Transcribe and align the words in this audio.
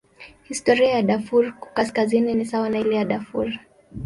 Historia 0.49 0.89
ya 0.89 1.01
Darfur 1.03 1.53
Kaskazini 1.73 2.33
ni 2.35 2.45
sawa 2.45 2.69
na 2.69 2.79
ile 2.79 2.95
ya 2.95 3.05
Darfur. 3.05 3.47